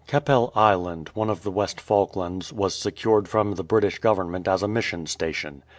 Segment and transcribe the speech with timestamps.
[0.07, 4.63] Keppel Island, one of the West Falklands, was secured from the British Govern ment as
[4.63, 5.61] a mission station.